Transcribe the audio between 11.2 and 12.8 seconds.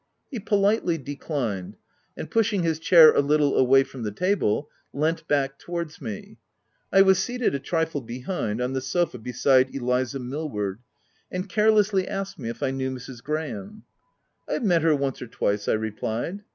and carelessly asked me if I